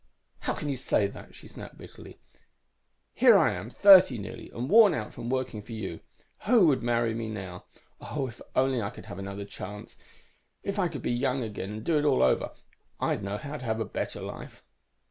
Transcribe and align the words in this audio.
__"How 0.53 0.57
can 0.57 0.67
you 0.67 0.77
say 0.77 1.05
that?" 1.05 1.35
she 1.35 1.47
snapped 1.47 1.77
bitterly. 1.77 2.17
"Here 3.13 3.37
I 3.37 3.53
am 3.53 3.69
thirty 3.69 4.17
nearly, 4.17 4.49
and 4.49 4.67
worn 4.67 4.95
out 4.95 5.13
from 5.13 5.29
working 5.29 5.61
for 5.61 5.73
you. 5.73 5.99
Who 6.47 6.65
would 6.65 6.81
marry 6.81 7.13
me 7.13 7.29
now? 7.29 7.65
Oh, 7.99 8.25
if 8.25 8.41
only 8.55 8.81
I 8.81 8.89
could 8.89 9.05
have 9.05 9.19
another 9.19 9.45
chance! 9.45 9.97
If 10.63 10.79
I 10.79 10.87
could 10.87 11.03
be 11.03 11.11
young 11.11 11.43
again, 11.43 11.69
and 11.71 11.83
do 11.83 11.99
it 11.99 12.05
all 12.05 12.23
over, 12.23 12.49
I'd 12.99 13.23
know 13.23 13.37
how 13.37 13.57
to 13.57 13.65
have 13.65 13.79
a 13.79 13.85
better 13.85 14.19
life!" 14.21 14.63